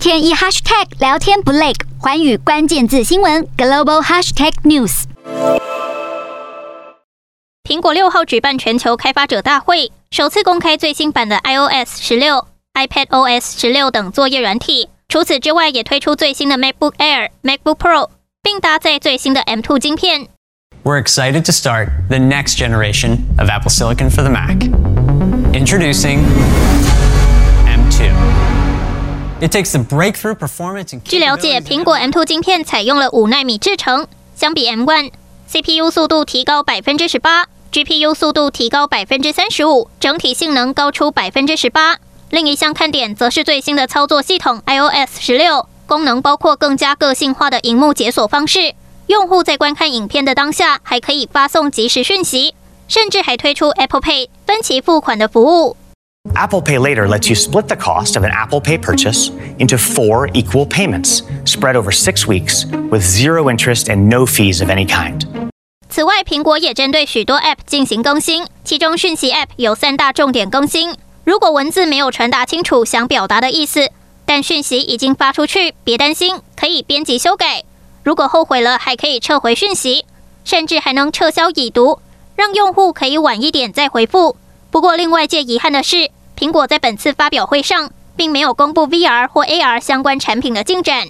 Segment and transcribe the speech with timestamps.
[0.00, 5.02] 天一 hashtag 聊天不累，寰宇关键字新闻 global hashtag news。
[7.62, 14.88] 苹果六号举办全球开发者大会，首次公开最新版的 iOS 十六、iPadOS 十六等作业软体。
[15.06, 18.08] 除此之外，也推出最新的 MacBook Air、MacBook Pro，
[18.42, 20.28] 并搭载最新的 M2 晶片。
[20.82, 24.56] We're excited to start the next generation of Apple Silicon for the Mac.
[25.52, 26.24] Introducing
[31.04, 34.06] 据了解，苹果 M2 晶片采用了五纳米制程，
[34.36, 41.96] 相比 M1，CPU 速度提高百分之十八，GPU 速度提高百分之三十五，整体性能高出百分之十八。
[42.28, 48.74] 另一项看点则是最新的操作系统 iOS 十六，功能包括更加个性化的荧幕解锁方式，
[49.06, 52.54] 用户在观看影片的当下还可以发送即时讯息，
[52.88, 55.76] 甚至还推出 Apple Pay 分期付款的服务。
[56.36, 60.66] Apple Pay Later lets you split the cost of an Apple Pay purchase into four equal
[60.66, 65.26] payments, spread over six weeks, with zero interest and no fees of any kind.
[65.88, 70.94] 此外，苹果也针对许多 App 进行更新，其中讯息 App 有三大重点更新。
[71.24, 73.90] 如果文字没有传达清楚想表达的意思，
[74.24, 77.64] 但讯息已经发出去，别担心，可以编辑修改。
[78.04, 80.04] 如果后悔了，还可以撤回讯息，
[80.44, 82.00] 甚至还能撤销已读，
[82.36, 84.36] 让用户可以晚一点再回复。
[84.70, 91.08] 不过，令外界遗憾的是，苹果在本次发表会上并没有公布 VR 或 AR 相关产品的进展。